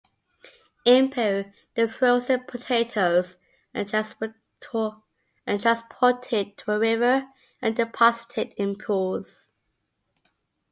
In 0.83 1.11
Peru, 1.11 1.51
the 1.75 1.87
frozen 1.87 2.43
potatoes 2.45 3.37
are 3.75 3.85
transported 3.85 4.33
to 6.57 6.71
a 6.71 6.79
river, 6.79 7.27
and 7.61 7.75
deposited 7.75 8.51
in 8.57 8.75
pools. 8.77 9.51